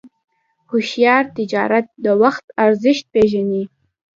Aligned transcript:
هوښیار 0.69 1.23
تجارت 1.37 1.85
د 2.03 2.05
وخت 2.21 2.45
ارزښت 2.65 3.05
پېژني. 3.13 3.63